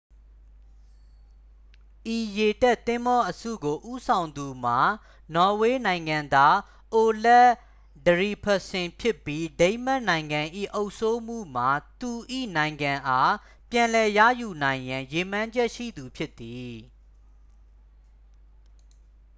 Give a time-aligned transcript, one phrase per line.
[2.15, 4.79] ဤရေတပ်သင်္ဘောအစုကိုဦးဆောင်သူမှာ
[5.35, 6.55] နော်ဝေနိုင်ငံသား
[6.93, 7.49] အိုလက်
[8.05, 10.41] ထရီဗက်ဆင် ဖြစ်ပြီး ဒိန်းမတ်နိုင်ငံ၏
[10.75, 11.65] အုပ်စိုးမှုမှ
[12.01, 12.11] သူ၏
[12.57, 13.33] နိုင်ငံအား
[13.69, 16.75] ပြန်လည်ရယူနိုင်ရန် ရည်မှန်းချက်ရှိသူဖြစ်သည်